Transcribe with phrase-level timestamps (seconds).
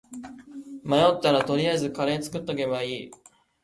[0.83, 3.11] 迷ったら取りあえずカレー作っとけばいい